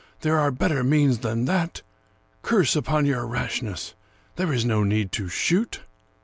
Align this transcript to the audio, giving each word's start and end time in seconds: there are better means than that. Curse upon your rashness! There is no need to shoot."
there 0.21 0.39
are 0.39 0.49
better 0.49 0.83
means 0.83 1.19
than 1.19 1.45
that. 1.45 1.83
Curse 2.41 2.75
upon 2.75 3.05
your 3.05 3.27
rashness! 3.27 3.93
There 4.35 4.51
is 4.51 4.65
no 4.65 4.83
need 4.83 5.11
to 5.11 5.27
shoot." 5.29 5.81